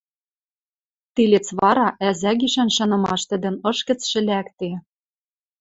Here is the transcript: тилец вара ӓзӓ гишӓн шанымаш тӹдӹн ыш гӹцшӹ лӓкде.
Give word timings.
тилец 1.13 1.47
вара 1.59 1.87
ӓзӓ 2.09 2.31
гишӓн 2.39 2.69
шанымаш 2.75 3.21
тӹдӹн 3.29 3.55
ыш 3.71 3.77
гӹцшӹ 3.87 4.19
лӓкде. 4.27 4.71